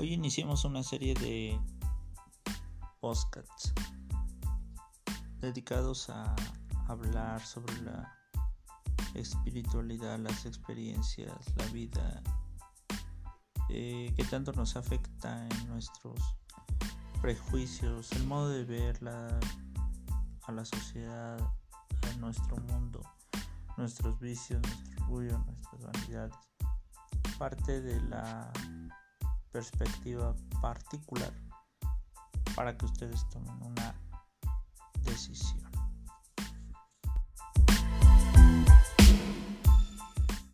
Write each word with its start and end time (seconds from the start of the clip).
Hoy 0.00 0.14
iniciamos 0.14 0.64
una 0.64 0.84
serie 0.84 1.12
de 1.14 1.58
podcasts 3.00 3.72
dedicados 5.40 6.08
a 6.08 6.36
hablar 6.86 7.44
sobre 7.44 7.76
la 7.82 8.16
espiritualidad, 9.14 10.20
las 10.20 10.46
experiencias, 10.46 11.34
la 11.56 11.66
vida, 11.72 12.22
eh, 13.70 14.14
que 14.16 14.22
tanto 14.22 14.52
nos 14.52 14.76
afecta 14.76 15.44
en 15.48 15.66
nuestros 15.66 16.20
prejuicios, 17.20 18.12
el 18.12 18.24
modo 18.24 18.50
de 18.50 18.64
ver 18.64 19.00
a 19.08 20.52
la 20.52 20.64
sociedad, 20.64 21.40
a 21.40 22.16
nuestro 22.18 22.56
mundo, 22.56 23.02
nuestros 23.76 24.20
vicios, 24.20 24.62
nuestro 24.62 25.02
orgullo, 25.06 25.38
nuestras 25.38 25.82
vanidades. 25.82 26.34
Parte 27.36 27.80
de 27.80 28.00
la 28.02 28.52
perspectiva 29.52 30.34
particular 30.60 31.32
para 32.54 32.76
que 32.76 32.86
ustedes 32.86 33.28
tomen 33.30 33.62
una 33.62 33.94
decisión. 35.04 35.57